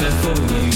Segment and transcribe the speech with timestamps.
[0.00, 0.70] before you.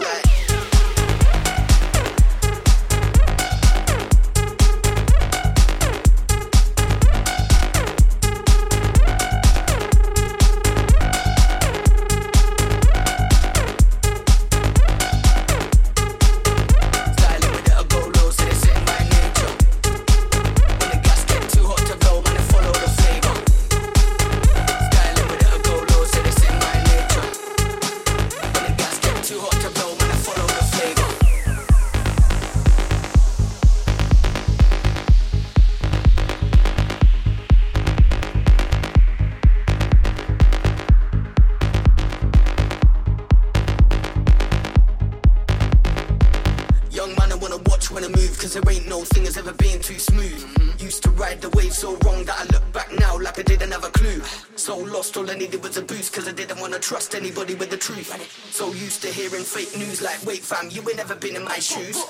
[0.00, 0.63] Too
[59.44, 62.02] fake news like, wait fam, you ain't never been in my shoes.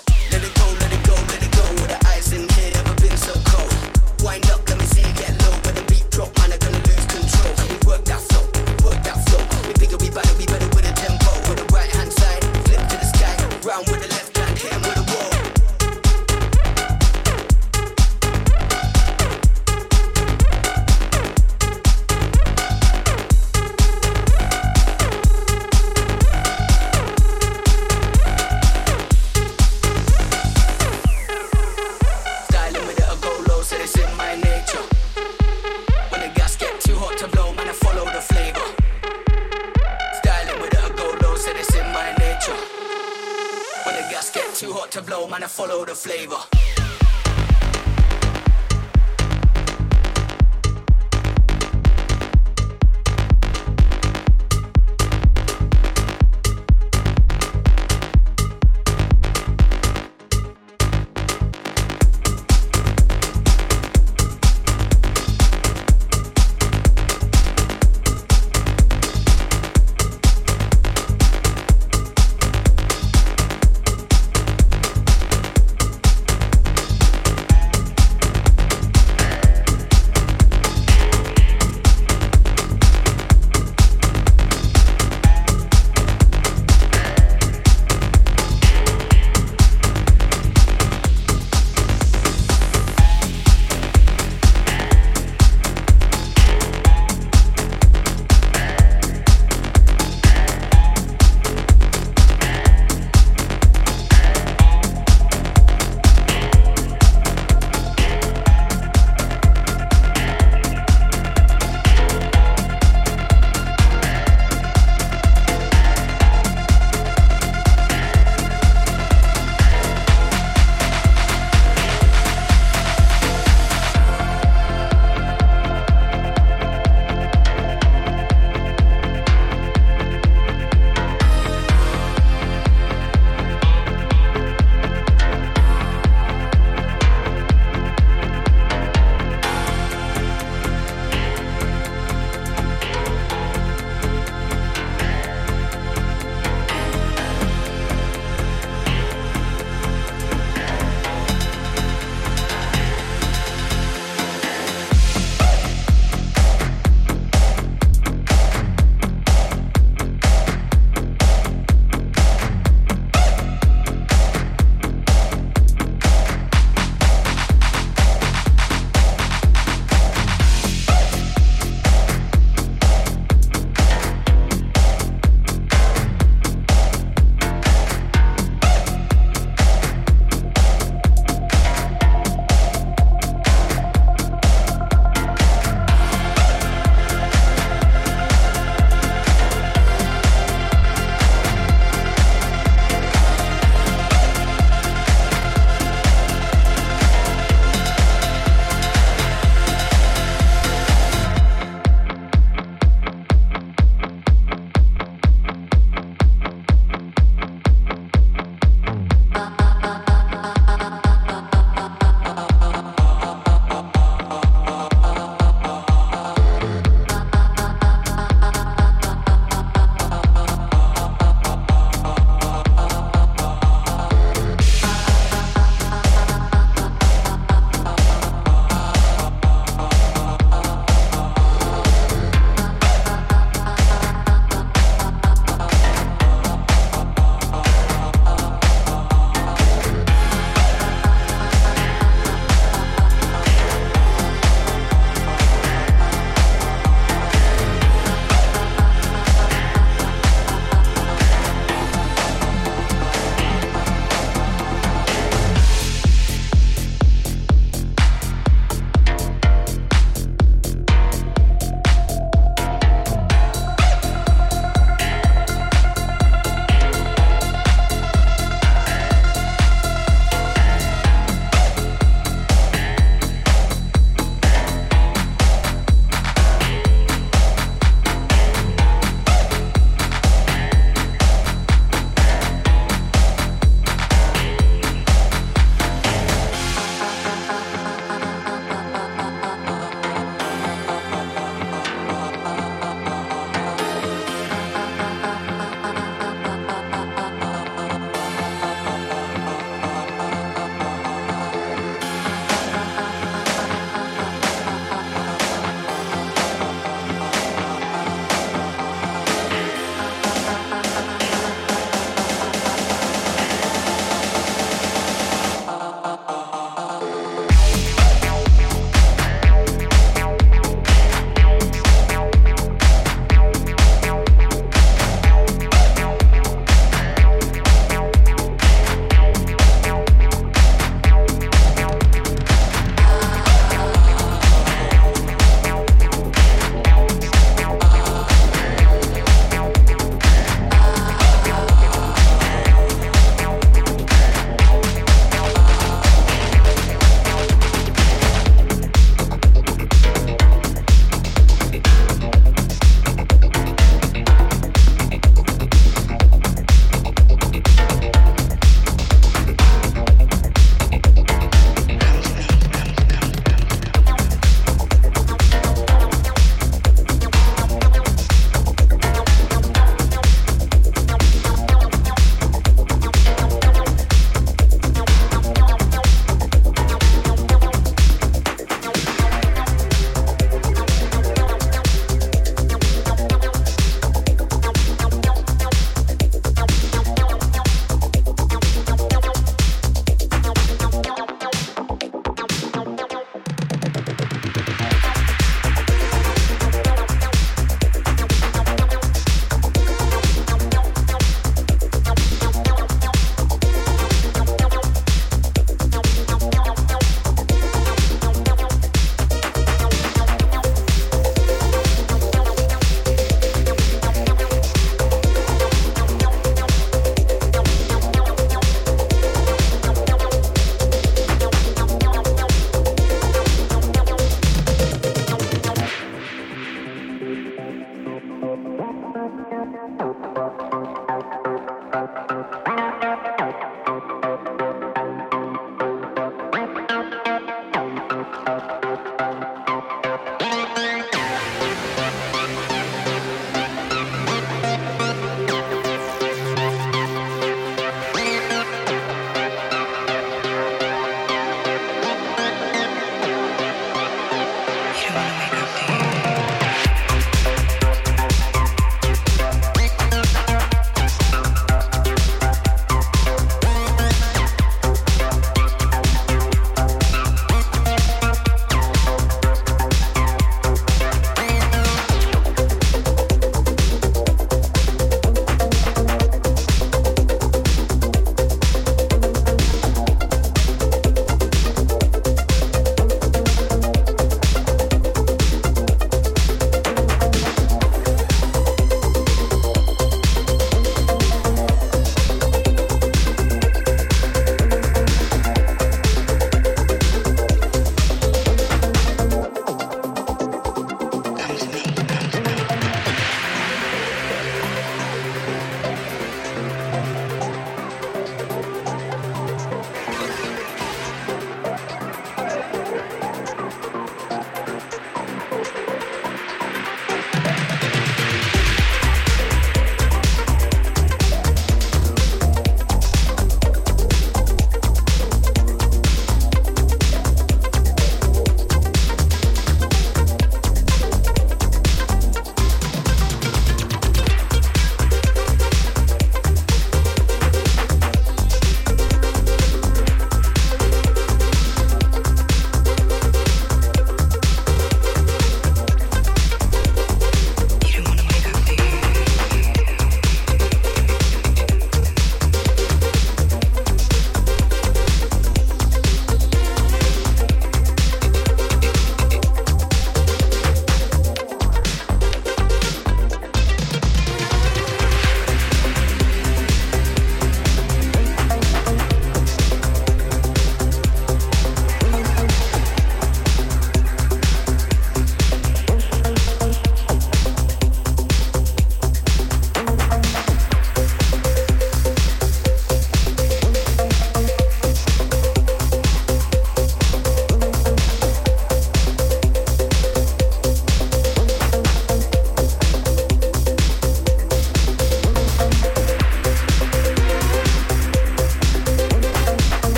[44.65, 46.74] too hot to blow, man, I follow the flavor.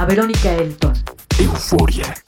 [0.00, 0.94] A Verónica Elton.
[1.38, 2.19] Euforia.